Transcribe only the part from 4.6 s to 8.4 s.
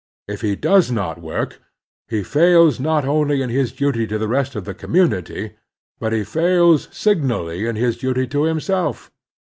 the community, but he fails signally in his duty